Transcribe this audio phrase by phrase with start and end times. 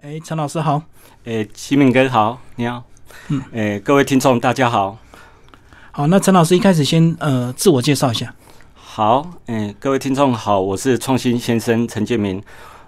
[0.00, 0.80] 哎，陈老师好。
[1.24, 2.84] 哎，齐敏哥好，你好。
[3.30, 4.96] 嗯，哎，各位听众大家好。
[5.90, 8.32] 好，那陈老师一开始先呃自我介绍一下。
[8.76, 12.40] 好，嗯，各位听众好，我是创新先生陈建明。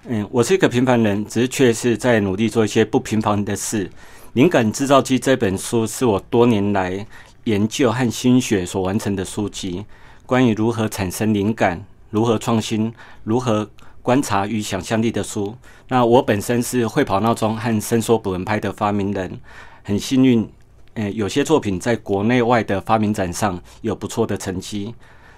[0.06, 3.90] 嗯，我是一个平凡人，只是却是在努力做一些不平凡的事。
[4.34, 7.04] 灵感制造机这本书是我多年来
[7.42, 9.84] 研究和心血所完成的书籍，
[10.26, 13.68] 关于如何产生灵感、如何创新、如何。
[14.02, 15.54] 观察与想象力的书。
[15.88, 19.40] 那我本身是会跑闹钟和伸缩捕蚊拍的发明人，
[19.82, 20.48] 很幸运，
[20.94, 24.94] 诶，有些作品在国内外的发明展上有不错的成绩。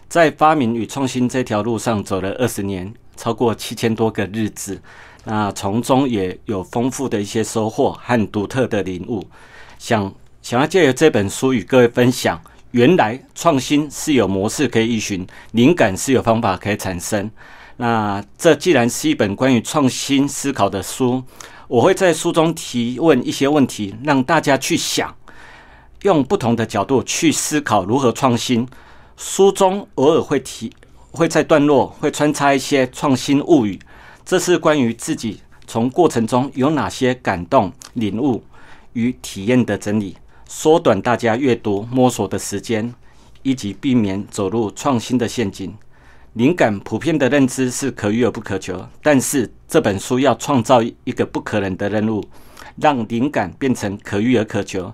[0.09, 4.80] 在发明与创新这条路上走了二十年，超过七千多个日子。
[5.24, 9.24] 那从中也有丰富的一些收获和独特的领悟。
[9.79, 12.38] 想想要借由这本书与各位分享，
[12.73, 17.30] 原来创新是有模式可以依循，灵感是有方法可以产生。
[17.83, 21.21] 那这既然是一本关于创新思考的书，
[21.67, 25.13] 我会在书中提问一些问题，让大家去想，
[26.02, 28.69] 用不同的角度去思考如何创新。
[29.16, 30.73] 书中偶尔会提，
[31.11, 33.77] 会在段落会穿插一些创新物语，
[34.24, 38.45] 这是关于自己从过程中有哪些感动、领悟
[38.93, 42.95] 与体验的整理，缩短大家阅读摸索的时间，
[43.43, 45.74] 以及避免走入创新的陷阱。
[46.35, 52.24] 灵感普遍的认知是可遇而不可求，但是这本书要创造一个不可能的任务，
[52.80, 54.91] 让灵感变成可遇而可求。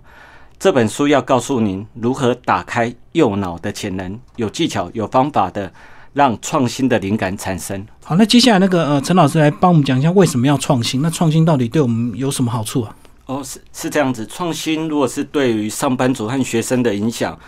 [0.59, 5.73] 这本书要告诉您如何打开右脑的潜能，有技巧、有方法的
[6.13, 7.87] 让创新的灵感产生。
[8.03, 11.01] 好，那接下来那个呃，陈老师来帮我们讲一下为什么要创新？
[11.01, 12.97] 那创新到底对我们有什么好处啊？
[13.27, 14.27] 哦，是是这样子。
[14.27, 17.39] 创新如果是对于上班族和学生的影响，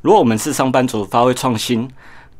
[0.00, 1.90] 如果我们是上班族，发挥创新。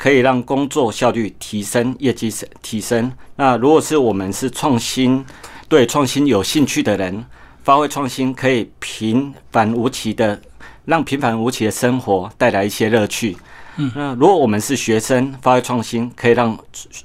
[0.03, 2.29] 可以让工作效率提升，业绩
[2.61, 3.13] 提升。
[3.37, 5.25] 那如果是我们是创新，
[5.69, 7.25] 对创新有兴趣的人，
[7.63, 10.41] 发挥创新可以平凡无奇的，
[10.87, 13.37] 让平凡无奇的生活带来一些乐趣。
[13.77, 16.59] 嗯，那如果我们是学生，发挥创新可以让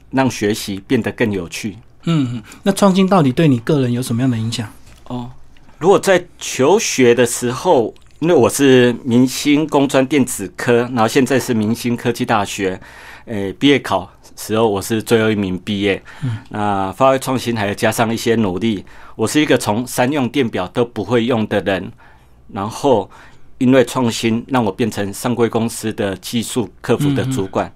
[0.10, 1.78] 让学习变得更有趣。
[2.06, 4.68] 嗯，那创新到底对你个人有什么样的影响？
[5.04, 5.30] 哦，
[5.78, 7.94] 如果在求学的时候。
[8.20, 12.80] 因为我是明星工专电子科，然后现在是明星科技大学，
[13.26, 16.02] 诶，毕业考时候我是最后一名毕业。
[16.24, 18.84] 嗯，那发挥创新还要加上一些努力。
[19.16, 21.92] 我是一个从三用电表都不会用的人，
[22.52, 23.08] 然后
[23.60, 27.72] 因为创新让我变成上柜公司的技术客服的主管。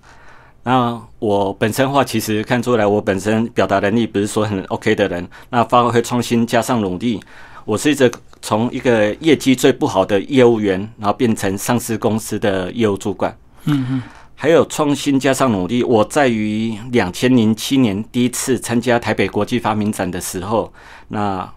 [0.64, 5.28] 那我本身话其实看出来，我本身表达能力不是说很 OK 的人。
[5.52, 7.20] 那发挥创新加上努力，
[7.64, 8.12] 我是一直。
[8.42, 13.36] 从一个业绩最不好的业务员，然后变成上市公司的业务主管。
[13.66, 14.02] 嗯嗯，
[14.36, 15.84] 还有创新加上努力。
[15.84, 20.74] 我在于两千零七年第一次参加台北国际发明展的时候，
[21.10, 21.48] 那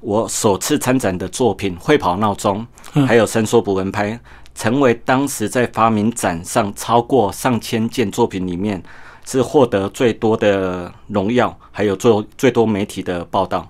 [0.00, 2.66] 我首次参展的作品会跑闹钟，
[3.06, 4.20] 还有伸缩捕蚊拍，
[4.54, 8.82] 成为当时在发明展上超过上千件作品里面
[9.24, 13.66] 是获得最多的荣耀，还有最最多媒体的报道。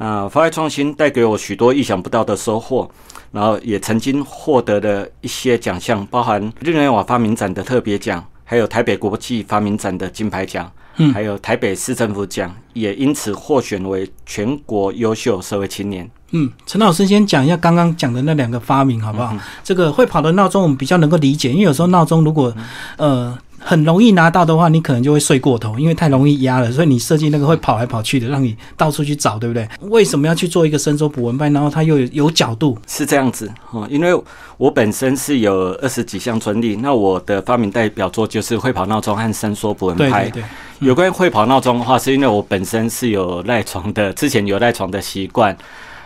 [0.00, 2.88] 那发挥创新带给我许多意想不到的收获，
[3.32, 16.08] 然后也曾经获得了一些奖项，包含日内瓦发明展的特别奖，还有台北国际发明展的金牌奖，嗯，还有台北市政府奖，也因此获选为全国优秀社会青年。
[16.30, 19.36] 嗯，陈老师先讲一下刚刚讲的那两个发明好不好？
[19.64, 22.54] 这个会跑的闹钟我们比较能够理解，因为有时候闹钟如果
[22.96, 23.36] 呃。
[23.58, 26.70] 很容易拿到的话，你可能就会睡过头，因为太容易压了。
[26.70, 29.68] 所以你设计那个会跑来跑去的，让你到处去找，对不对？
[29.80, 31.48] 为什么要去做一个伸缩捕蚊拍？
[31.50, 32.78] 然后它又有有角度？
[32.86, 34.18] 是这样子哦，因为
[34.56, 40.28] 我本身是有二十几项专利，那我的发明代表作就是会跑闹钟和伸缩捕蚊拍。
[40.30, 40.44] 对对。
[40.80, 45.56] 有关于会跑闹钟的话，是因为我本身是有赖床的，之前有赖床的习惯。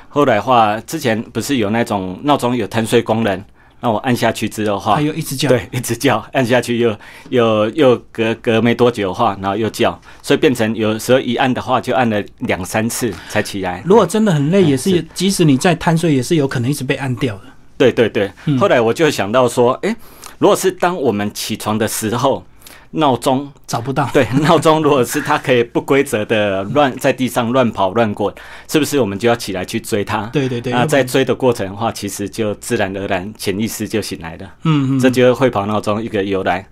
[0.09, 3.45] 后来话，之前不是有那种闹钟有贪睡功能。
[3.83, 6.97] 那我按下去之后话，它又一直叫，对，一直叫，按下去又
[7.31, 13.83] 又又隔隔没多久的话，然后又叫，所以变成有时候一按的话就按了两三次才起来。
[13.85, 17.43] 如果真的很累，也是即使你再贪睡，也是有可能一直被按掉的。
[17.77, 19.97] 对对对，后来我就想到说，哎，
[20.39, 22.45] 如果是当我们起床的时候。
[22.93, 28.33] 闹钟找不到，对， 闹钟如果是它可以不规则的乱在地上乱跑乱滚，
[28.69, 30.27] 是不是我们就要起来去追它？
[30.27, 30.73] 对对对。
[30.73, 34.47] 那在追的过程的话，其实就自然而然潜意识就醒来了。
[34.65, 35.01] 嗯嗯。
[35.01, 36.67] 这就是会跑闹钟一个由来。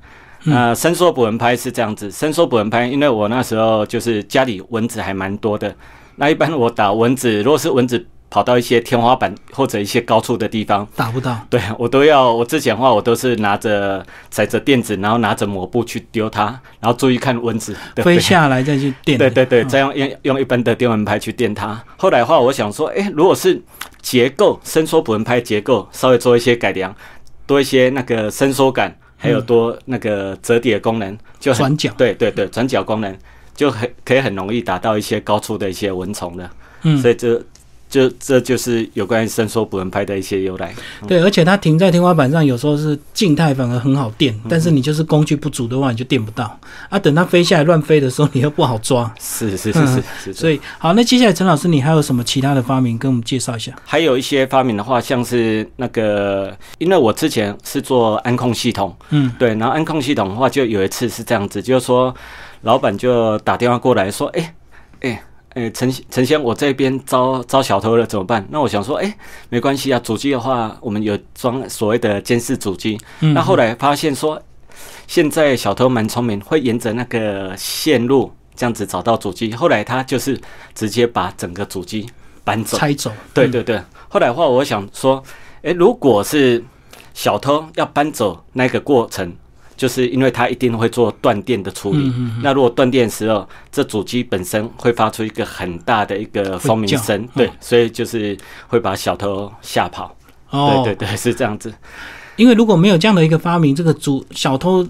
[0.44, 5.74] 那伸缩捕蚊拍是这样子，伸缩捕蚊拍，因为我那时候就是家里蚊子还蛮多的。
[6.16, 11.36] 那一般我打蚊子，如果是蚊子跑到一些天花板或者一些高处的地方，打不到。
[11.50, 16.44] 对我都要，我之前的话我都是拿着踩着垫子，然后拿着抹布去丢它，
[16.78, 19.18] 然后注意看蚊子飞下来再去垫。
[19.18, 21.82] 对对对，再用用用一般的电蚊拍去电它。
[21.96, 23.60] 后来的话，我想说，哎，如果是
[24.00, 26.94] 结构伸缩捕蚊拍结构稍微做一些改良，
[27.46, 31.90] 多一些那个伸缩感，还有多那个折叠功能，就转角。
[31.98, 33.18] 对对对，转角功能
[33.56, 36.48] 就很可以很容易打到一些高处的一些蚊虫的。
[36.82, 37.42] 嗯，所以这。
[37.90, 40.72] 就这就是有关于伸缩捕蚊拍的一些由来。
[41.06, 46.58] 对，而且它停在天花板上，有时候是静态反而很好垫，但是你就是工具不足的话，你就垫不到。
[46.88, 49.12] 啊，等它飞下来乱飞的时候，你又不好抓。
[49.20, 50.32] 是是是是。
[50.32, 53.74] 所以好，那接下来陈老师，你还有什么其他的发明跟我们介绍一下？
[53.84, 62.14] 还有一些发明的话，像是那个，因为我之前是做安控系统，嗯，对，然后安控系统的话，就有一次是这样子，就是说
[62.62, 64.54] 老板就打电话过来说，哎
[65.00, 65.22] 哎。
[65.54, 68.46] 哎，陈陈先，我这边招招小偷了，怎么办？
[68.50, 69.16] 那我想说，哎，
[69.48, 72.96] 没关系啊，主机的话，我们有装所谓的监视主机。
[73.18, 74.40] 那后来发现说，
[75.08, 79.52] 现在小偷蛮聪明，会沿着那个线路这样子找到主机。
[79.52, 80.40] 后来他就是
[80.72, 82.08] 直接把整个主机
[82.44, 83.10] 搬走，拆走。
[83.34, 83.82] 对对对。
[84.08, 85.20] 后来的话，我想说，
[85.62, 86.64] 哎，如果是
[87.12, 89.34] 小偷要搬走那个过程。
[89.80, 92.12] 就是因为它一定会做断电的处理，
[92.42, 98.36] 那如果断电的时候，这主机本身会发出一个很大的一个蜂鸣声，对，所以就是
[98.68, 100.14] 会把小偷吓跑。
[100.50, 101.72] 哦，对对对，是这样子。
[102.36, 104.86] 因为如果没有这样的一个发明，这个主小偷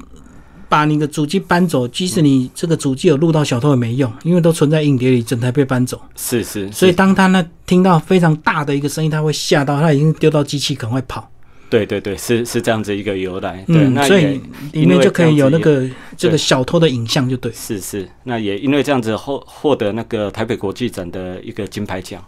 [0.68, 6.00] 把你的主机搬走，即使你这个主机有录到小偷也没用，因为都存在硬碟里，整台被搬走。
[6.16, 11.30] 是是，所以当他那听到非常大的一个声音，他会吓到，他已经丢到机器，赶快跑。
[11.70, 13.64] 对对对，是是这样子一个由来。
[13.68, 14.40] 嗯，所以
[14.72, 17.50] 里面就可以有那个这个小偷的影像，就对。
[17.52, 22.22] 是是，那也因为这样子获获得那个台北国际展的一个金牌奖。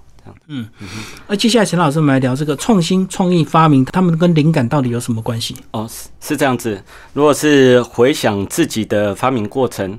[0.46, 0.88] 嗯嗯。
[1.26, 5.56] 那接下来陈老师，我们来聊这个创新创意发明，他们跟灵感到底有什么关系？
[5.72, 6.80] 哦，是是这样子。
[7.12, 9.98] 如果是回想自己的发明过程。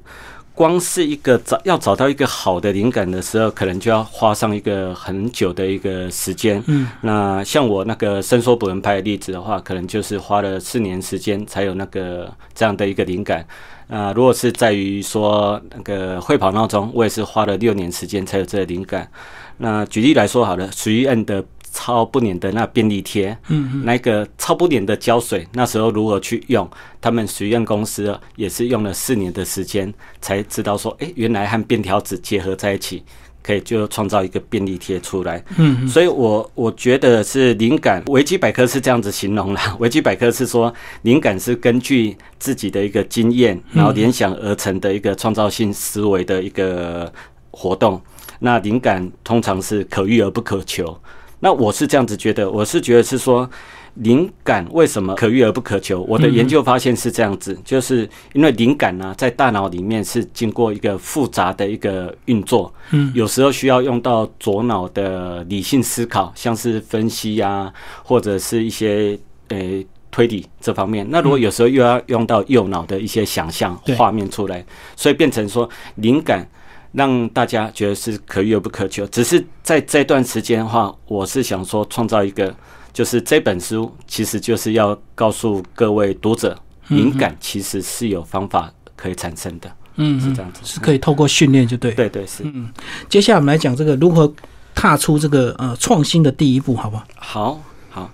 [0.56, 6.64] 光是一个找要找到一个好的灵感的时候，可能就要花上一个很久的一个时间。
[6.68, 13.46] 嗯，那像我那个伸缩捕蚊拍的例子的话，可能就是花了四年时间才有那个这样的一个灵感。
[13.88, 19.10] 啊，如果是在于说那个会跑闹钟，我也是花了六年时间才有这个灵感。
[19.58, 21.44] 那举例来说好了，随恩的。
[21.74, 26.70] 超不粘的那便利贴，嗯，那个超不粘的胶水，那时候如何去用？
[27.02, 29.92] 他们实验公司也是用了四年的时间，
[30.22, 33.04] 才知道说，哎，原来和便条纸结合在一起，
[33.42, 35.44] 可以就创造一个便利贴出来。
[35.58, 38.02] 嗯，所以我我觉得是灵感。
[38.08, 40.72] 维基百科是这样子形容啦，维基百科是说，
[41.02, 47.12] 灵感是根据自己的一个经验，然后联想而成的一个创造性思维的一个
[47.50, 48.00] 活动。
[48.40, 50.96] 那灵感通常是可遇而不可求。
[51.44, 53.48] 那我是这样子觉得，我是觉得是说，
[53.96, 56.02] 灵感为什么可遇而不可求？
[56.08, 67.74] 我的研究发现是这样子，就是因为灵感呢，在大脑里面是经过一个复杂的一个运作，嗯，有时候需要用到左脑的理性思考，像是分析呀，
[68.06, 69.20] 或者是一些
[69.50, 71.06] 呃推理这方面。
[71.10, 74.66] 那如果有时候又要用到右脑的一些想象画面出来，
[74.96, 76.48] 所以变成说灵感。
[76.94, 82.56] 让大家觉得是可遇而不可求，只是在这段时间的话，我是想说创造一个，
[82.94, 86.58] 就是这本书其实就是要告诉各位读者，
[86.90, 92.44] 灵感其实是有方法可以产生的，嗯，是这样子，是可以透过训练就对，对对是。
[92.46, 92.70] 嗯，
[93.10, 94.32] 接下来我们来讲这个如何
[94.76, 97.06] 踏出这个呃创新的第一步，好不好？
[97.16, 98.12] 好，好。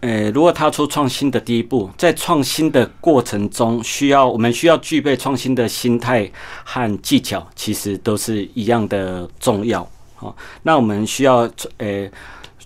[0.00, 6.30] 呃，如果踏出创新的第一步，在创新的过程中，需要我们需要具备创新的心态
[6.62, 9.84] 和技巧，其实都是一样的重要。
[10.14, 12.08] 好，那我们需要呃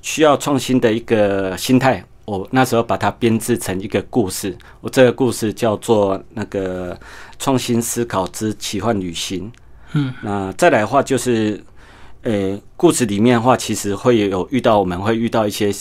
[0.02, 2.04] 需要创新的一个心态。
[2.26, 6.98] 我那时候把它编制成一个故事，我这个故事叫做那个
[7.38, 9.50] 创新思考之奇幻旅行。
[9.92, 11.64] 嗯，那再来的话就是，
[12.22, 15.72] 呃，故事里面的话，其实会有遇到我们会遇到一些。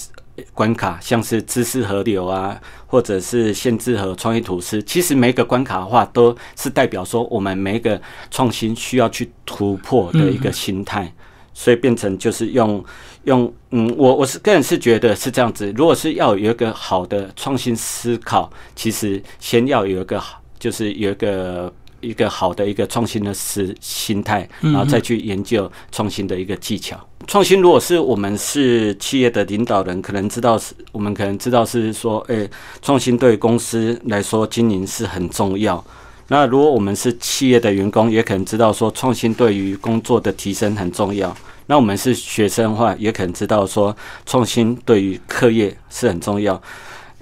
[0.54, 11.14] 关卡像是知识河流啊，或者是限制和创意吐司，其实每一个关卡的话，都是代表说我们每一个创新需要去突破的一个心态，
[11.54, 12.84] 所以变成就是用
[13.26, 15.72] 用嗯，我我是个人是觉得是这样子。
[15.76, 21.72] 如果是要有一个好的创新思考，其实先要有一个好，就是有一个。
[22.02, 27.00] 一个好的一个创新的思心态，然后再去研究创新的一个技巧。
[27.28, 32.50] 创新如果是我们是企业的领导人，可能知道是，我们可能知道是说，诶，
[32.82, 35.84] 创新对公司来说经营是很重要。
[36.28, 41.36] 那如果我们是企业的员工，也可能知道说，创新对于工作的提升很重要。
[41.68, 46.60] 那我们是学生的话，也可能知道说创新对于课业是很重要。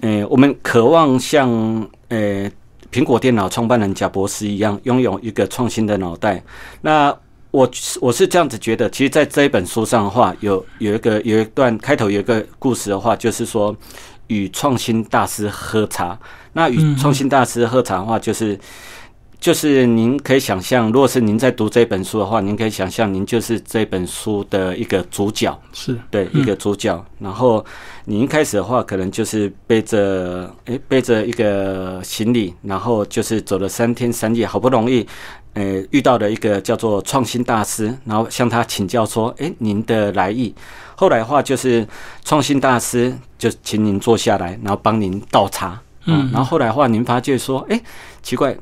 [0.02, 1.50] 呃，我们渴望像
[2.08, 2.50] 呃
[2.92, 6.44] 苹果电脑创办人贾博士一样，拥有一个创新的脑袋。
[6.82, 7.16] 那
[7.52, 7.70] 我
[8.00, 13.76] 我是这样子觉得，其实，在这一本书上的话，有有一个有一段开头有一个故事的话，就是说
[14.28, 16.18] 与创新大师喝茶。
[16.54, 18.60] 那与创新大师喝茶的话，就是
[19.40, 27.04] 就是您可以想象，如果是您在读这本书的话，您可以想象，您就是这本书的一个主角，是对一个主角。
[27.20, 27.66] 然后
[28.04, 35.08] 你一开始的话，可能就是背着诶背着一个行李，然后就是走了三天三夜，好不容易。
[35.54, 40.54] 呃，遇到了一个叫做创新大师，然后向他请教说：“哎，您的来意。”
[40.96, 41.88] 后来的话，就是
[42.24, 45.82] 创新大师就请您坐下来，然后帮您倒茶。
[46.06, 47.82] 嗯，然后后来的话，您发觉说：“哎，
[48.22, 48.56] 奇怪，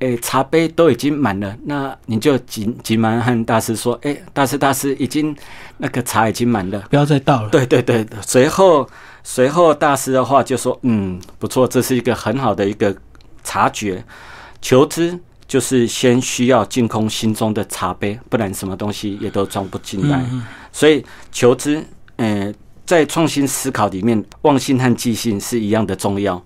[0.00, 5.34] 哎，茶杯都已经满了。”那你就急急忙和大师说：“哎，大师大师，已经
[5.78, 8.04] 那个茶已经满了，不要再倒了。”对对对。
[8.26, 8.88] 随后
[9.22, 12.94] 随后大师的话就说：“嗯，不错，这是一个很好的一个
[13.44, 14.04] 察觉，
[14.60, 15.18] 求知。”
[15.50, 20.24] 就是先需要净空心中的茶杯，不然什么东西也都装不进来。
[20.70, 21.84] 所以求知，
[22.18, 22.54] 呃，
[22.86, 26.40] 在创新思考里面，忘性和记性是一样的重要。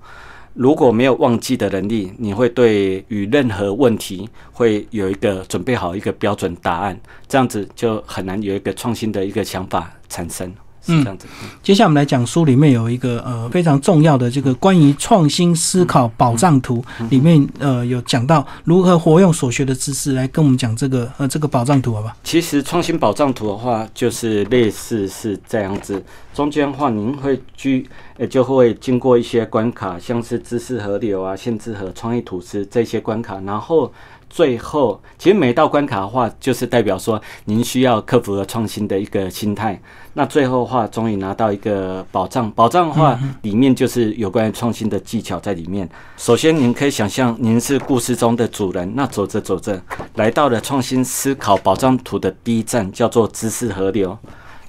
[0.54, 10.52] 如果没有忘记的能力，你会对于任何问题会有一个准备好一个标准答案，这样子就很难有一个创新的一个想法产生。
[10.87, 11.26] 嗯，这样子。
[11.62, 22.17] 接下来我们来讲书里面有一个呃非常重要的这个关于创新思考保障图，里面呃有讲到如何活用所学的知识来跟我们讲这个呃这个保障图，好吧？
[22.25, 26.03] 其实创新保障图的话，就是类似是这样子，
[26.35, 27.87] 中间的话您会居
[28.19, 33.93] 呃就会经过一些关卡，像是知识河流啊、限制和创意吐司这些关卡，然后。
[34.35, 39.81] 最后，其实每道关卡的话，就是代表说您需要克服和创新的一个心态。
[40.14, 45.88] 那最后的话，终于拿到一个宝藏，宝藏的话里面就是有关于创新的技巧在里面。
[46.17, 49.81] 首先，您可以想象您是故事中的主人，那走着走着
[50.17, 54.19] 来到了创新思考宝藏图的第一站，叫做知识河流。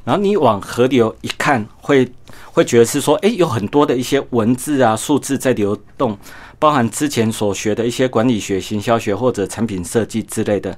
[0.04, 2.08] 然后你往河流一看，会
[2.56, 6.18] 会觉得是说，哎，有很多的一些文字啊、数字在流动。
[6.58, 10.76] 包含之前所学的一些管理学、行销学或者产品设计之类的，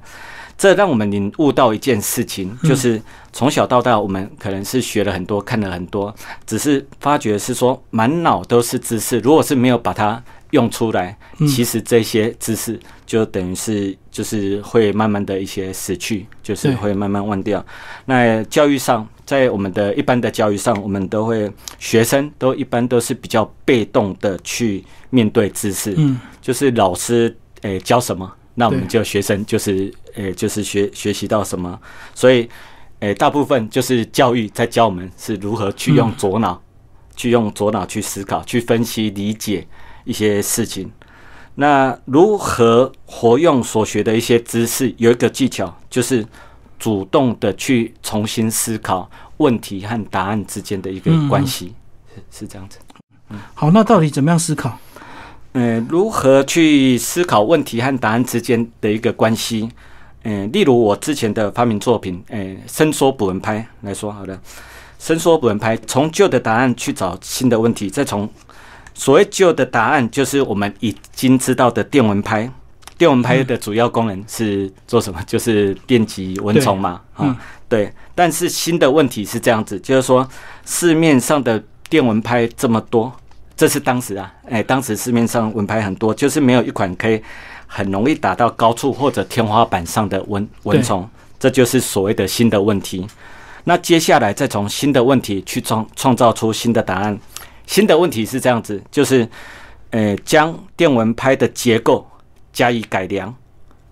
[0.57, 3.00] 这让我们领悟到一件事情，就是
[3.31, 6.13] 从小到大，我们可能是学了很多、看了很多，
[6.48, 11.15] 只是发觉是说满脑都是知识，如果是没有把它用出来，
[11.48, 17.63] 其实这些知识就等于是就是会慢慢的一些死去，就是会慢慢忘掉。
[18.05, 24.84] 那教育上，在我们的一般的教育上，我们都会学生都一般都是比较被动的去。
[25.10, 31.79] 面对知识，嗯，就是老师诶教什么，那我们就学生就是诶就是学学习到什么，
[32.13, 32.50] 所以
[33.00, 36.62] 诶大部分就是教育在教我们是如何去用左脑，
[37.15, 39.65] 去用左脑去思考、去分析、理解
[40.03, 40.91] 一些事情。
[41.55, 46.25] 那如何活用所学的一些知识，有一个技巧，就是
[46.79, 51.74] 主动的去重新思考问题和答案之间的一个关系，
[52.13, 52.77] 是是这样子。
[53.29, 54.77] 嗯，好，那到底怎么样思考？
[55.53, 59.69] 嗯，如何去思考问题和答案之间的一个关系？
[60.24, 64.39] 嗯，例如我之前的发明作品，嗯，伸缩捕蚊拍来说，好的，
[65.00, 68.29] 伸缩捕蚊拍，从旧的答案去找新的问题，再从
[68.93, 72.51] 所谓旧的答案，就是我们已经知道的电蚊拍。
[72.98, 75.22] 电蚊拍的主要功能是做什么？
[75.27, 77.38] 就是电击蚊虫嘛，啊，
[77.70, 77.94] 对。
[78.16, 80.27] 但是新的问题是这样子，就是说
[80.66, 83.12] 市面上的电蚊拍这么多。
[83.56, 87.22] 这是当时啊，哎，当时市面上蚊拍很多，就是没有一款可以
[87.66, 93.08] 很容易打到高处或者天花板上的蚊蚊虫，这就是所谓的新的问题。
[93.63, 97.18] 那接下来再从新的问题去创创造出新的答案。
[97.66, 99.27] 新的问题是这样子，就是，
[99.89, 102.08] 呃，将电蚊拍的结构
[102.57, 103.31] 加以改良，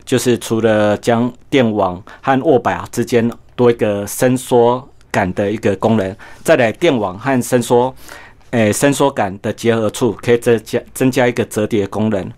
[0.04, 7.94] 就是除了将电网和握把之间多一个伸缩杆的一个功能，再来电网和伸缩。
[8.50, 12.32] 诶，伸缩杆的结合处可以增加增加一个折叠功能，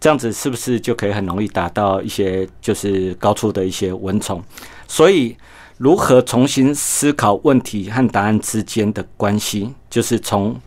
[0.00, 4.42] 这样子是不是就可以很容易达到一些就是高处的一些蚊虫？
[4.88, 5.36] 所以，
[5.78, 10.58] 如何重新思考问题和答案之间的关系，就是从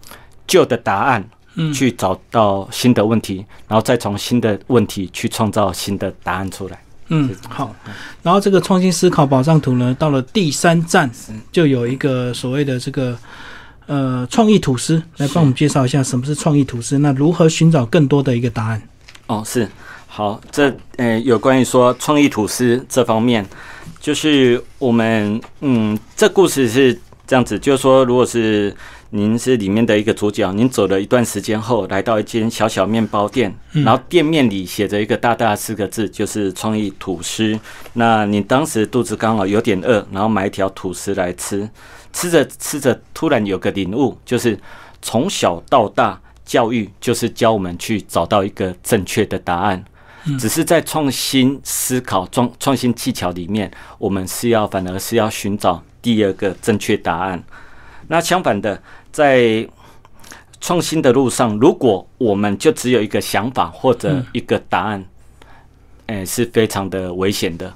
[0.48, 1.28] 旧的答案
[1.74, 6.80] 去找到新的问题，然后再从新的问题去创造新的答案出来。
[7.08, 7.76] 嗯，好。
[8.22, 11.10] 然后这个创新思考宝藏图呢，到了第三站
[11.52, 13.18] 就有一个所谓的这个。
[13.86, 18.82] 呃，创意吐司来帮我们介绍一下什么是创意吐司，那如何寻找更多的一个答案？
[19.28, 19.68] 哦，是
[20.08, 23.46] 好，这呃，有关于说创意吐司这方面，
[24.00, 28.74] 就是我们嗯，这故事是这样子，就是说，如果是
[29.16, 37.60] 您是里面的一个主角，您走了一段时间后，来到一间小小面包店，然后店面里写着一个大大四个字，就是创意吐司。
[37.94, 41.70] 那你当时肚子刚好有点饿，然后买一条吐司来吃，
[42.12, 44.60] 吃着吃着，突然有个领悟，就是
[45.00, 49.86] 从小到大，教育就是教我们去找到一个正确的答案。
[50.40, 57.44] 只是在创新思考、创创新技巧里面，我们是要反而是要寻找第二个正确答案。
[58.08, 58.82] 那相反的，
[59.14, 59.66] 在
[60.60, 65.06] 创新的路上，如果我们就只有一个想法或者一个答案，
[66.08, 67.74] 哎，是非常的危险的。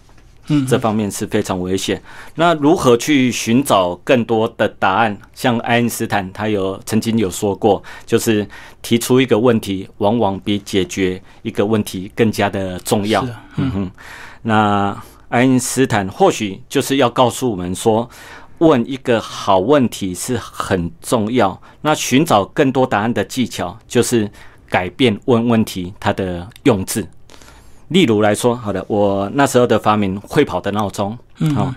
[0.49, 2.01] 嗯，这方面是非常危险。
[2.35, 5.17] 那如何去寻找更多的答案？
[5.33, 8.47] 像爱因斯坦，他有曾经有说过，就是
[8.81, 13.27] 提出一个问题，往往比解决一个问题更加的重要。
[13.57, 13.91] 嗯哼，
[14.43, 18.09] 那爱因斯坦或许就是要告诉我们说，
[18.59, 21.61] 问一个好问题是很重要。
[21.81, 24.29] 那寻找更多答案的技巧，就是
[24.69, 27.07] 改变问问题它的用字。
[27.89, 31.73] 例如来说，好的，我那时候的发明会跑的闹钟，嗯好，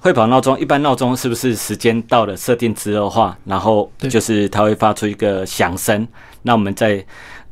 [0.00, 6.06] 会跑闹钟，一般闹钟是不是时间到了设定之后话，然后就是它会发出一个响声，
[6.42, 7.02] 那我们再，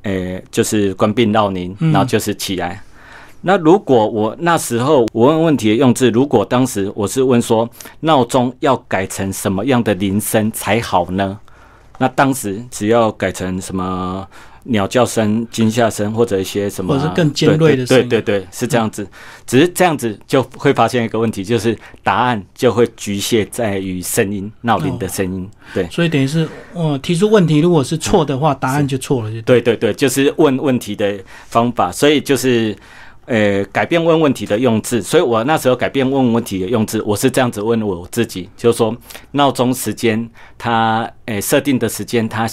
[0.02, 2.82] 呃，就是关闭闹铃，然后就是起来。
[3.42, 7.68] 那如果我那时候我问问题的用字，如果当时我是问说
[8.00, 11.38] 闹钟要改成什么样的铃声才好呢？
[11.98, 14.26] 那当时只要改成什么？
[14.64, 19.04] 鸟叫声、惊吓声，或者一些什么，或者是更尖锐的声音，对对对，是这样子。
[19.44, 25.50] 只是这样子就会发现一个问题，就是答案就会局限在于声音、闹铃的声音。
[25.74, 29.32] 对，所以等于是，哦，提出问题如果是错的话，答案就错了。
[29.32, 31.18] 就对对对，就是问问题的
[31.48, 31.90] 方法。
[31.90, 32.72] 所以就是，
[33.26, 35.00] 呃，改变问问题的用字。
[35.00, 38.96] 所以我那时候改变问问题的用字，我是这样子问我自己，就是说，
[39.30, 42.46] 闹钟时间它，诶，设定的时间它，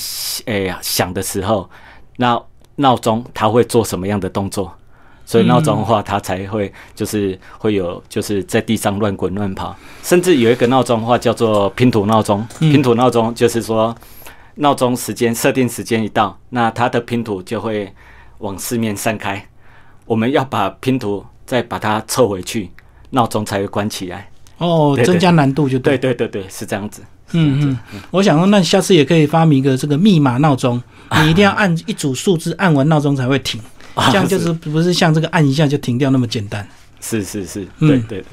[0.45, 1.69] 诶，响的时候。
[2.17, 2.39] 那
[2.75, 4.71] 闹钟它会做什么样的动作？
[5.25, 12.47] 所以闹钟的话，它才会就是会有就是在地上乱滚乱跑，甚至有一个闹钟的话叫做拼图闹钟。
[12.59, 13.95] 拼图闹钟就是说，
[14.55, 17.93] 闹钟时间设定时间一到，那它的拼图就会
[18.39, 19.45] 往四面散开。
[20.09, 22.67] 我们要把拼图再把它凑回去，
[23.11, 24.27] 闹钟才会关起来。
[24.57, 27.03] 哦，增加难度就对对对对，是这样子。
[27.33, 30.81] 嗯嗯，我想说，那下次也可以发明一个这个密码闹钟，
[31.21, 33.61] 你一定要按一组数字，按完闹钟才会停，
[34.07, 36.67] 这样就是不是像这个按一下就停掉那么简单。
[36.99, 38.25] 是是是，对对对。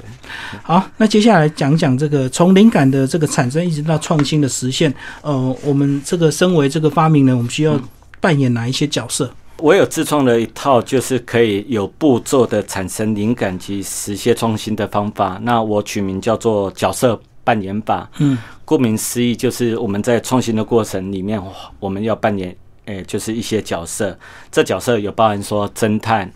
[0.63, 7.79] 好，那接下来讲讲这个从灵感的这个产生一直到创新的实现，呃，我们这个身为这个发明人，我们需要
[8.19, 9.31] 扮演哪一些角色？
[9.59, 15.39] 我有自创了一套，就是可以有步骤的产生灵感及实现创新的方法。
[15.41, 17.19] 那我取名叫做角色。
[17.47, 21.41] 扮演法，嗯，顾名思义，就是我们在创新的过程里面，
[21.79, 22.53] 我们要扮演，
[22.87, 24.19] 诶，就是一些角色。
[24.51, 26.29] 这角色有包含说侦探，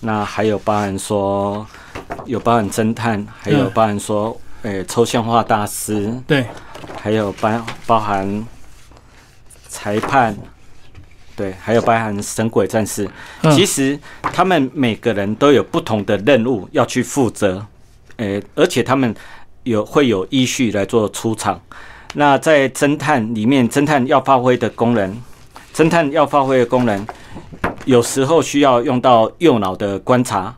[0.00, 1.64] 那还有包含说
[2.24, 6.44] 有包含侦探，还有包含说，诶，抽象化大师，对，
[7.00, 8.44] 还有包包含
[9.68, 10.36] 裁判，
[11.40, 13.08] 对，还有包含神鬼战士。
[13.54, 17.66] 其实他们每个人都有不同的任务要去负责，
[18.18, 19.14] 诶，而且他们。
[19.64, 21.60] 有会有依序来做出场。
[22.14, 25.14] 那在侦探里面，侦探要发挥的功能，
[25.74, 27.06] 侦探要发挥的功能，
[27.84, 30.56] 有时候需要用到右脑的观察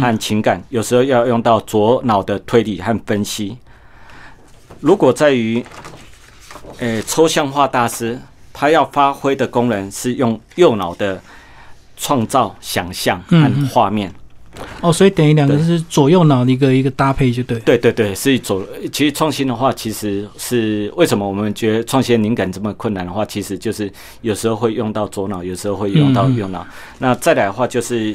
[0.00, 3.58] 和情感，有时候要用到左脑的推理和分析。
[4.80, 5.62] 如果在于，
[6.78, 8.18] 诶，抽象化大师，
[8.58, 11.22] 他要发挥的功能是用右脑的
[11.96, 14.12] 创造想象和画面。
[14.80, 17.56] 哦，所以等于两个是左右脑的一个一个搭配，就对。
[17.60, 18.66] 对对对，是左。
[18.92, 23.88] 其实创新的话，其实是为什么我们觉得创新灵感这么困难的话，其实就是
[24.22, 26.66] 有时候会用到左脑，有时候会用到右脑。
[26.98, 28.12] 那再来的话，就是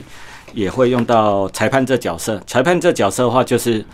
[0.53, 2.37] 也会用到裁判这角色。
[2.45, 3.85] 裁判这角色的话，就是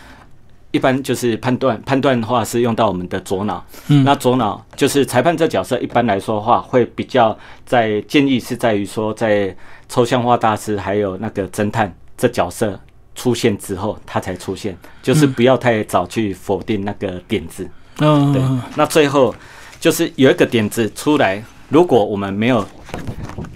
[0.71, 3.65] 一般就是判断判断的话是用到我们的左脑。
[3.87, 4.03] 嗯。
[4.03, 9.55] 那左脑就是裁判这角色，一般来说的话会比较在建议是在于说，在
[9.87, 11.93] 抽象化大师还有那个侦探。
[12.17, 12.77] 这角色
[13.15, 17.65] 出现之后，他才出现，就是不要太早去否定那个点子。
[17.99, 18.41] 嗯，对。
[18.75, 19.33] 那最后
[19.79, 22.67] 就是有一个点子出来，如果我们没有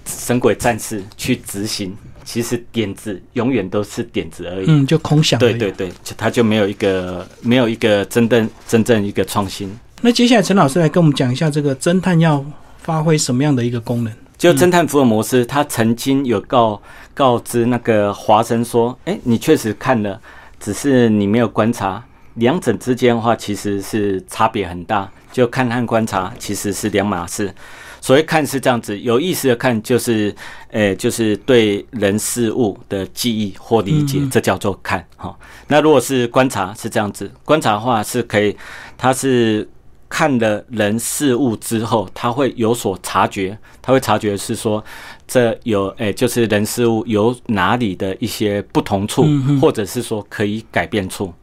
[0.06, 4.64] 神鬼战士去执行，其实点子永远都是点子而已。
[4.66, 5.38] 嗯，就空想。
[5.38, 9.70] 对对对，就他就没有一个没有一个真正真正一个创新。
[10.00, 12.44] 那接下来陈老师来跟我们讲一下，这个侦探要
[12.78, 14.12] 发挥什么样的一个功能？
[14.36, 16.82] 就侦探福尔摩斯，他曾经有告
[17.14, 20.20] 告知那个华生说：“哎，你确实看了，
[20.58, 22.04] 只是你没有观察。
[22.34, 25.08] 两者之间的话，其实是差别很大。
[25.30, 27.52] 就看和观察其实是两码事。
[28.04, 30.34] 所谓看是这样子，有意识的看就是，
[30.72, 35.02] 诶，就是对人事物的记忆或理解，这叫做看。
[35.16, 35.34] 哈，
[35.68, 38.54] 那如果是观察是这样子，观察的话是可以，
[38.98, 39.66] 它是。”
[40.06, 44.84] 看了人事物之后，他会有所察觉，他会察觉是说，
[45.26, 49.26] 这有诶，就是人事物有哪里的一些不同处，
[49.60, 51.34] 或者是说可以改变处，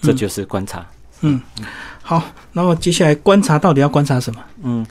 [0.00, 0.86] 这就是观察。
[1.22, 1.40] 嗯，
[2.02, 4.40] 好，那么接下来观察到底要观察什么？
[4.62, 4.86] 嗯，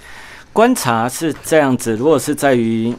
[0.60, 2.94] 观察是这样子，如果是在于。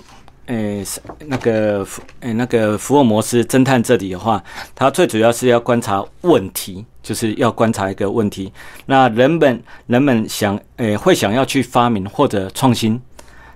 [0.47, 0.83] 诶，
[1.27, 4.43] 那个福诶，那个福尔摩斯侦探这里的话，
[4.75, 8.51] 他最主要是要观察问题，就是要观察一个问题。
[8.87, 13.01] 那人们人们想诶，会想要去发明或者创新，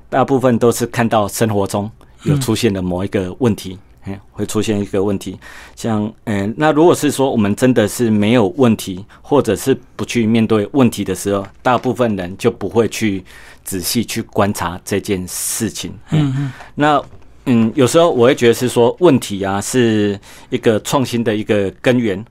[0.08, 1.90] 大部分都是看到生活中
[2.24, 5.38] 有出现的某一个问题，诶，会出现一个问题。
[5.76, 13.24] 像嗯，那如果是说我们真的是没有问题，或者是不去面对问题的时候，大部分人就不会去。
[13.64, 17.02] 仔细去观察这件事情，嗯嗯，那
[17.46, 22.22] 嗯，有时候我会觉得是说问题啊，是一个创新的一个根源，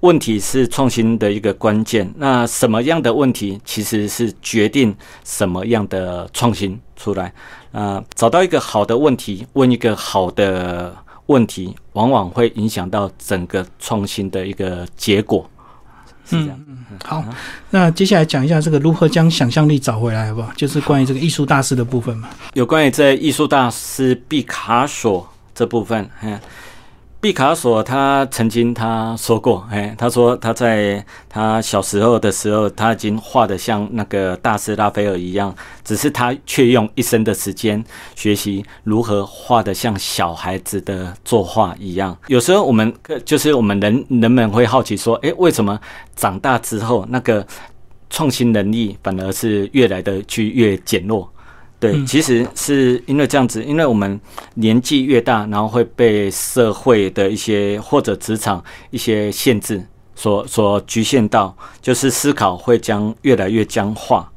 [0.00, 2.12] 问题是创新的一个关键。
[2.18, 7.32] 那什么样的问题，其实是决定什么样的创新出来。
[7.72, 10.94] 啊，找到一个好的问题，问一个好的
[11.26, 15.48] 问题，往往会影响到整个创新的一个结果。
[16.24, 17.24] 是这样嗯，好，
[17.70, 20.52] 那接下来讲一下这个如何将想象力找回来，好不好？
[20.56, 22.28] 就是关于这个艺术大师的部分嘛。
[22.54, 26.38] 有关于这艺术大师毕卡索这部分，嗯。
[27.26, 37.84] 毕卡索他曾经他说过，哎，他说他在他小时候的时候，他已经画的像那个大师拉斐尔一样，只是他却用一生的时间
[38.14, 42.16] 学习如何画的像小孩子的作画一样。
[42.28, 45.76] 有时候我们就是我们人人们会好奇说，哎，为什么
[46.14, 47.44] 长大之后那个
[48.08, 51.28] 创新能力反而是越来的去越减弱？
[51.78, 54.18] 对，其实是因为这样子，因为我们
[54.54, 64.32] 年纪越大，然后会被社会的一些或者职场一些限制所所局限到，就是思考会将越来越僵化。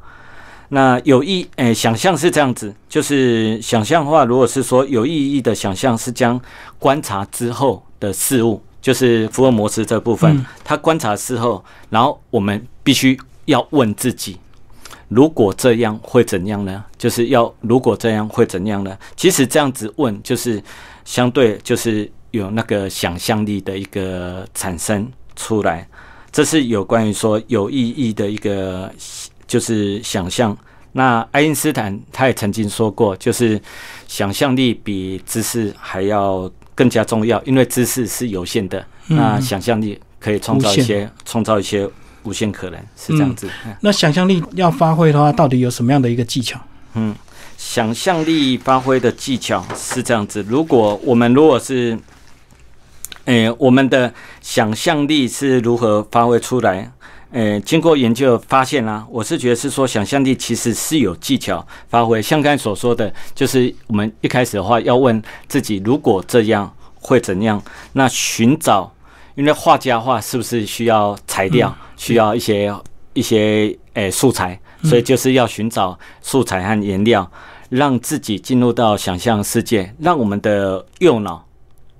[0.68, 6.40] 那有意诶，想象是这样子，就是想象的话，如果是说有意义的想象，是将
[6.78, 14.38] 观察之后的事物，就是福尔摩斯这部分，他观察之后，然后我们必须要问自己。
[15.10, 16.86] 如果这样会怎样呢？
[16.96, 18.96] 就是要如果这样会怎样呢？
[19.16, 20.62] 其实这样子问，就是
[21.04, 25.88] 相对就是有那个想象力的一个产生出来。
[26.32, 28.94] 这是有关于说有意义的一个
[29.48, 30.56] 就是想象。
[30.92, 33.60] 那爱因斯坦他也曾经说过，就是
[34.08, 41.90] 想象力比知识还要更加重要，因为知识是有限的，那想象力可以创造一些创造一些。
[42.30, 43.50] 无限可能是这样子。
[43.82, 46.60] 那想象力要发挥的话，到底有什么样的一个技巧？
[46.94, 47.16] 嗯，
[47.58, 50.46] 想象力发挥的技巧是这样子。
[50.48, 51.98] 如果我们如果是，
[53.26, 56.92] 诶，我们的想象力是如何发挥出来？
[57.32, 62.22] 诶，经过研究发现啦，我是觉得是说，想象力其实是有技巧发挥。
[62.22, 67.60] 像刚才所说的，就是我们一开始的话要问自己，如果这样会怎样？
[67.94, 68.94] 那寻找。
[69.36, 72.74] 因为画家画是不是需要材料，需要一些
[73.14, 77.30] 一些诶素材，所以就是要寻找素材和颜料，
[77.68, 81.46] 让自己进入到想象世界，让我们的右脑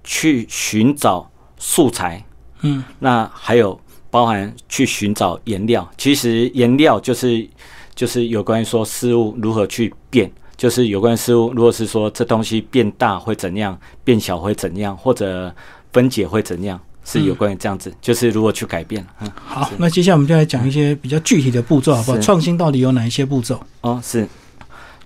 [0.04, 2.24] 去寻找素材。
[2.62, 5.88] 嗯，那还有包含去寻找颜料。
[5.98, 7.46] 其实颜料就是
[7.94, 15.54] 就是有关于说事物如何去变，就是有关事物如果是说这东西变大会怎样，变小会怎样，或者
[15.92, 16.80] 分解会怎样。
[17.12, 19.04] 是有关于这样子，就是如何去改变。
[19.22, 22.20] 嗯，好，那接下来我们就来讲一些比较具体的步骤，好不好？
[22.20, 23.60] 创新到底有哪一些步骤？
[23.82, 24.28] 哦，是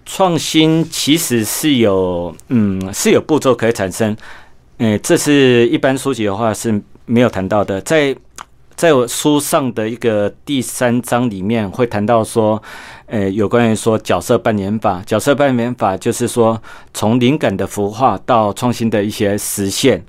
[0.06, 4.14] 创新其实是有，嗯，是有步骤可以产生。
[4.80, 7.80] 诶，这是一般书籍的话是没有谈到的。
[7.82, 8.14] 在
[8.76, 12.62] 在我书上的一个第三章里面会谈到说，
[13.06, 15.02] 诶，有关于说角色扮演法。
[15.06, 16.62] 角色扮演法就是说，
[16.94, 20.04] 从灵感的孵化到创新的一些实现。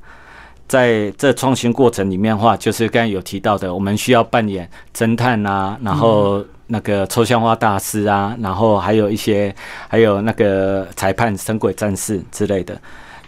[0.66, 9.54] 在这创新过程里面的话，就是刚才有提到的，我们需要扮演侦探啊，然后那个抽象化大师啊，然后还有一些
[9.88, 12.76] 还有那个裁判、神鬼战士之类的。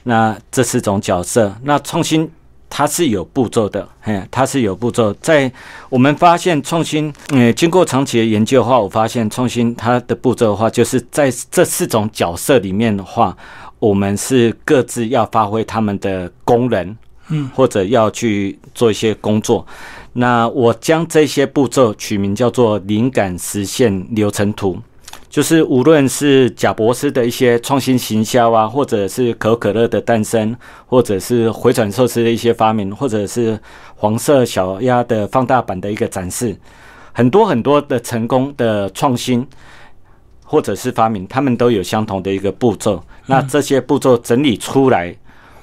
[0.05, 2.31] 那这四种角色，那创新
[2.71, 5.13] 它是有步骤的，嘿，它是有步骤。
[5.15, 5.51] 在
[5.89, 13.37] 我们发现创新，嗯，经过长期的研究的话，我发现创新它的步骤的话，就是在这四种角色里面的话，
[13.79, 16.97] 我们是各自要发挥他们的功能，
[17.29, 19.67] 嗯，或者要去做一些工作。
[20.13, 24.79] 那我将这些步骤取名叫做灵感实现流程图。
[25.29, 33.59] 就是无论是贾博士的一些创新行销啊，或者是可口可乐的诞生，或者是回转寿司的一些发明，或者是
[33.97, 36.57] 黄色小鸭的放大版的一个展示，
[37.13, 39.47] 很多很多的成功的创新
[40.43, 43.03] 或者是发明，他们都有相同的一个步骤。
[43.27, 45.15] 那这些步骤整理出来，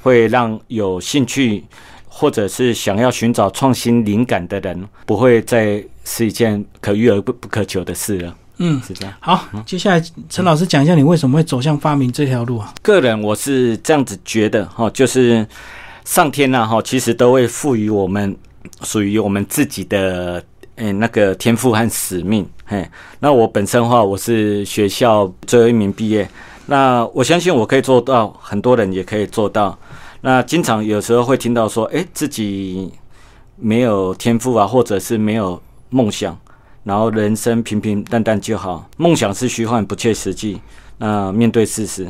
[0.03, 1.63] 会让有兴趣
[2.07, 8.35] 或者是想要寻找创新灵感的人，不会再是一件可遇而不不可求的事了。
[8.57, 9.13] 嗯，是这样。
[9.19, 12.71] 好，接下来陈老师讲一下你为什么会走向发明这条路啊？
[12.83, 15.45] 个人我是这样子觉得哈，就是
[16.05, 18.37] 上天呐哈，其实都会赋予我们
[18.83, 20.43] 属于我们自己的
[20.75, 22.47] 诶那个天赋和使命。
[22.65, 22.87] 嘿，
[23.19, 26.29] 那我本身的话，我是学校最后一名毕业，
[26.67, 29.77] 那我相信我可以做到，很多人也可以做到。
[30.25, 32.89] 那经常有时候会听到说，哎，自己
[33.57, 36.37] 没有天赋啊，或者是没有梦想。
[36.85, 40.61] 然后人生平平淡淡就好，梦想是虚幻不切实际。
[40.97, 42.09] 那面对事实，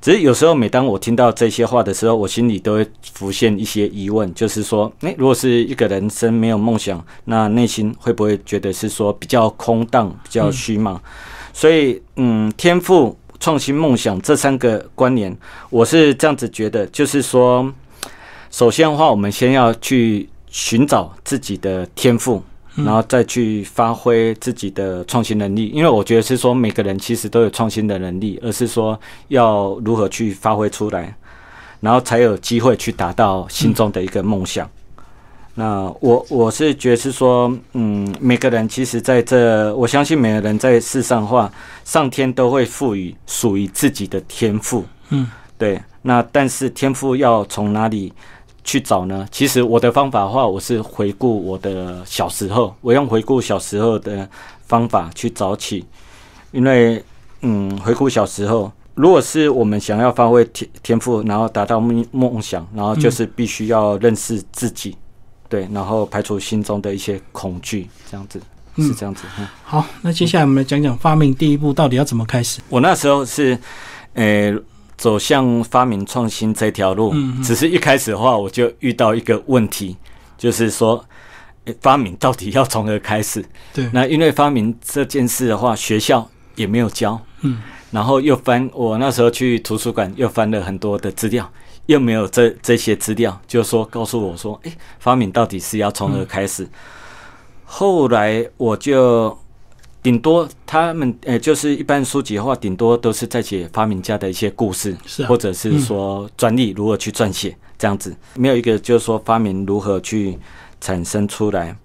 [0.00, 11.00] 只是有时候每当我听到这些话的时候，我心里都会浮现一些疑问，就是说，诶，如果是一个人生没有梦想，那内心会不会觉得是说比较空荡、比较虚嘛？
[11.52, 15.36] 所以，嗯，天赋、创新、梦想这三个关联，
[15.70, 17.72] 我是这样子觉得，就是说，
[18.50, 22.42] 首先的话，我们先要去寻找自己的天赋。
[22.84, 28.96] 然后再去发挥自己的创新能力，因为我觉得是说每个人其实都有创新的能力，而是说
[29.26, 31.12] 要如何去发挥出来，
[31.80, 34.70] 然后才有机会去达到心中的一个梦想。
[35.58, 41.50] 那我我是觉得是说，嗯，每个人其实在这，我相信每个人在世上话，
[41.84, 44.84] 上天都会赋予属于自己的天赋。
[45.08, 45.82] 嗯，对。
[46.02, 48.12] 那但是天赋要从哪里？
[48.64, 49.26] 去找呢？
[49.30, 54.28] 其实我的方法的话，我是回顾我的小时候，我用回顾小时候的
[54.66, 55.86] 方法去找起。
[56.52, 57.02] 因为，
[57.40, 64.94] 嗯，回顾小时候，如果是我们想要发挥天天赋，然后达到梦梦想，然后就是必须要认识自己，
[65.48, 68.40] 对，然后排除心中的一些恐惧，这样子
[68.76, 69.24] 是这样子。
[69.64, 72.60] 好，那接下来我们来讲讲发明第一步到底要怎么开始。
[72.68, 73.58] 我那时候是，
[74.14, 74.54] 呃。
[74.98, 79.96] 走向发明创新这条路，只是一开始的话，我就遇到一个问题，
[80.36, 81.04] 就是说，
[81.80, 83.44] 发明到底要从何开始？
[83.72, 91.48] 对，那因为发明这件事的话，学校也没有教，嗯，然后又翻，我那时候去图书馆又翻了很多的资料，
[91.88, 96.66] 又没有这这些资料，就说告诉我说，哎，发明到底是要从何开始？
[97.64, 99.36] 后来我就。
[100.00, 104.96] 顶多他们呃，就是一般书籍的话，顶多都是在写发明家的一些故事，
[105.26, 110.38] 或者是说专利如何去撰写这样子，没有一个就是说发明如何去
[110.80, 111.76] 产生出来。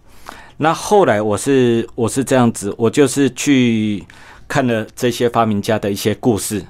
[0.57, 4.05] 那后来我是我是这样子，我就是去
[4.47, 6.63] 看了这些发明家的一些故事，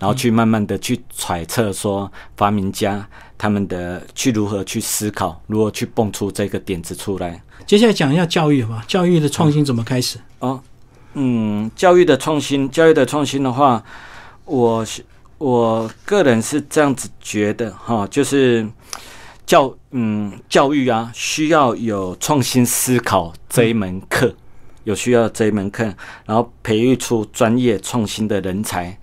[0.00, 3.06] 然后去慢慢的去揣测说发明家
[3.38, 7.40] 他们的去如何去思考，如何去蹦出这个点子出来。
[7.64, 10.18] 接下来讲一下教育吧，教育的创新怎么开始？
[10.40, 10.60] 哦。
[11.12, 13.82] 嗯，教育的创新，教育的创新的话，
[14.44, 15.04] 我是
[15.38, 18.64] 我个人是这样子觉得哈，就是
[19.44, 24.32] 教嗯教育啊，需要有创新思考这一门课，
[24.84, 25.82] 有需要这一门课，
[26.24, 28.96] 然后培育出专业创新的人才，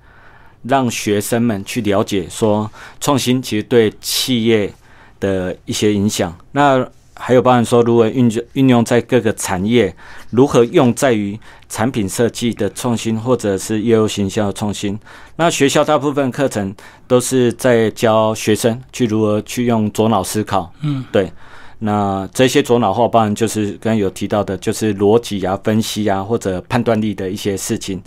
[0.68, 4.74] 让学生们去了解说创新其实对企业
[5.20, 6.36] 的一些影响。
[6.52, 6.88] 那
[7.20, 9.96] 还有包含说，如何运用运用在各个产业，
[10.30, 14.96] 如何用在于产品设计的创新，或者是业务形象的创新。
[15.38, 16.76] 那学校大部分课程
[17.08, 20.72] 都是在教学生去如何去用左脑思考。
[20.82, 21.32] 嗯，对。
[21.80, 28.00] 那这些左脑话，包含就是刚刚有提到的，就是逻辑啊、分析啊，或者判断力的一些事情，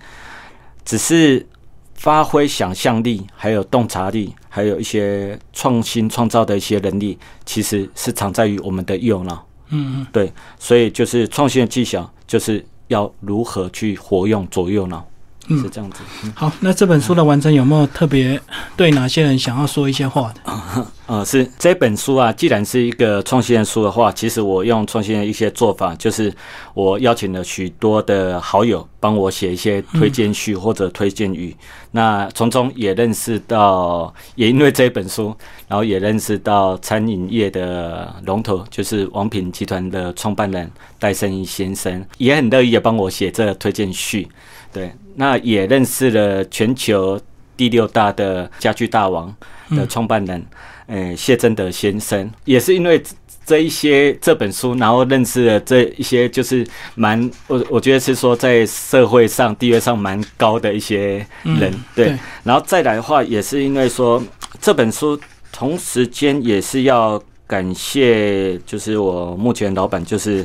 [0.85, 1.45] 只是。
[2.01, 9.47] 发挥想象力，还有洞察力，还有一些创新创造的一些能力，其实是藏在于我们的右脑。
[9.69, 15.07] 嗯嗯，对，所以就是创新的技巧，就是要如何去活用左右脑，
[15.59, 16.01] 是这样子。
[16.35, 18.41] 好，那这本书的完成有没有特别
[18.77, 20.87] 对哪些人想要说一些话的？
[21.07, 26.33] 呃，是这本书啊，既然是一个创新的书的话，其实我用创新的一些做法，就是
[26.73, 31.57] 我邀请了许多的好友帮我写一些推荐序或者推荐语，
[31.91, 35.35] 那从中也认识到，也因为这本书，
[35.67, 44.29] 然后也认识到餐饮业的龙头，就是王品集团的创办人戴胜义先生，也很乐意也帮我写这推荐序。
[44.73, 47.21] 对，那也认识了全球
[47.57, 49.35] 第六大的家具大王
[49.71, 50.45] 的创办人。
[50.87, 53.01] 诶，谢真德先生也是因为
[53.47, 62.17] 这一些这本书，然后认识了这一些就是蛮我我觉得是说在社会上地位上蛮高的一些人，对。
[62.43, 64.21] 然后再来的话，也是因为说
[64.61, 65.17] 这本书
[65.53, 70.45] 同时间也是要感谢，就是我目前老板就是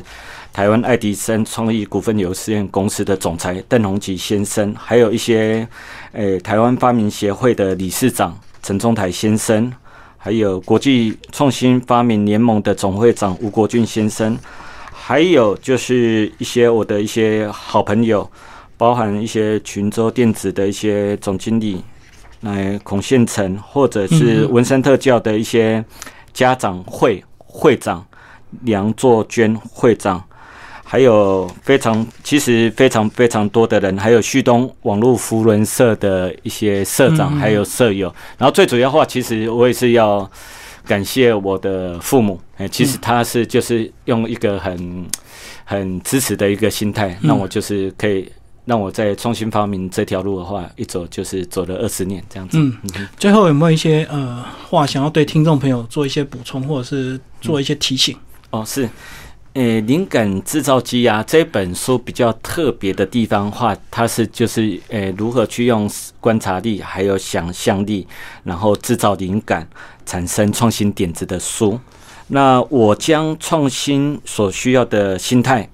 [0.56, 5.68] 台湾爱迪生创意股份有限公司的总裁邓宏吉先生，还有一些
[6.12, 9.70] 诶台湾发明协会的理事长陈忠台先生。
[10.16, 14.34] 还有国际创新发明联盟的总会长吴国俊先生，
[14.90, 18.26] 还有就是一些我的一些好朋友，
[18.78, 21.84] 包含一些群州电子的一些总经理，
[22.40, 25.84] 来孔宪成，或者是文山特教的一些
[26.32, 28.02] 家长会会长
[28.62, 30.24] 梁作娟会长。
[30.88, 38.06] 还有非常，其实非常非常多的人，还有旭东网络福伦社的一些社长，还有社友。
[38.38, 40.30] 然后最主要话，其实我也是要
[40.86, 42.40] 感谢我的父母。
[42.56, 45.04] 哎，其实他是就是用一个很
[45.64, 48.30] 很支持的一个心态，让我就是可以
[48.64, 52.58] 让我在创新发明这条路的话，一走就是走了二十年这样子。
[52.58, 52.72] 嗯，
[53.18, 58.16] 最后有没有一些呃话想要对听众朋友做一些补充，或者是做一些提醒？
[58.50, 58.88] 哦，是。
[59.56, 65.90] 诶，灵感制造机啊，这本书比较特别的地方话，它是就是诶，如何去用
[66.20, 68.06] 观察力还有想象力，
[68.44, 69.66] 然后制造灵感，
[70.04, 71.80] 产生创新点子的书。
[72.26, 75.66] 那我将创新所需要的心态，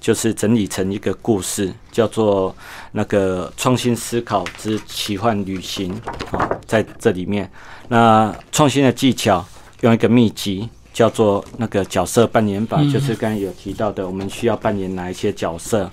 [0.00, 2.52] 就是整理成一个故事，叫做
[2.90, 5.94] 那个创新思考之奇幻旅行
[6.32, 7.48] 啊，在这里面，
[7.86, 9.46] 那创新的技巧
[9.82, 10.68] 用一个秘籍。
[10.92, 15.90] 叫做那个角色扮演法，就是刚才有提到的，我们需要扮演哪一些角色？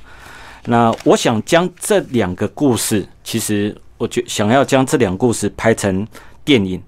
[0.66, 6.06] 那我想将这两个故事，其实我觉想要将这两个故事拍成
[6.44, 6.82] 电影，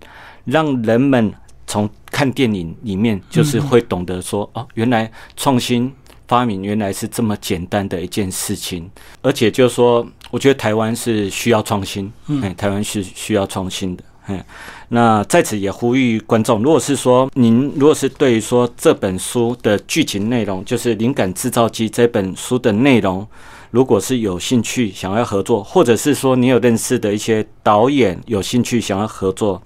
[0.45, 1.31] 让人们
[1.65, 5.89] 从看电影里面，就是会懂得说，哦，原来创新
[6.27, 8.89] 发明原来是这么简单的一件事情，
[9.21, 14.03] 而且就是说，我觉得台湾是需要创新，嗯，台湾是需要创新的。
[14.29, 14.43] 嗯，
[14.89, 23.27] 那在此也呼吁观众，如果是说您如果是对于说这本书的剧情内容，就是《灵感制造机》这本书的内容，
[23.71, 29.59] 如果是有兴趣想要合作，或者是说你有认识的一些导演有兴趣想要合作，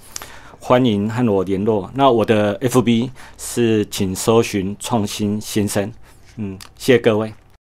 [0.59, 1.91] 欢迎和我联络。
[1.95, 5.91] 那我的 FB 是请搜寻创新先生。
[6.37, 7.33] 嗯，谢谢各位。